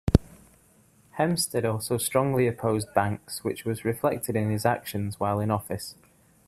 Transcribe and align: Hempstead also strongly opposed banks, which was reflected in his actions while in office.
Hempstead 1.11 1.63
also 1.63 1.99
strongly 1.99 2.47
opposed 2.47 2.91
banks, 2.95 3.43
which 3.43 3.65
was 3.65 3.85
reflected 3.85 4.35
in 4.35 4.49
his 4.49 4.65
actions 4.65 5.19
while 5.19 5.39
in 5.39 5.51
office. 5.51 5.93